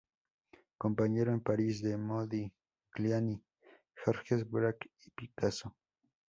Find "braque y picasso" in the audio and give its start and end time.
4.49-5.75